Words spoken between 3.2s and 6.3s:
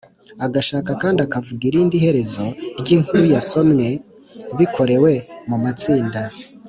yasomwe bikorewe mu matsinda;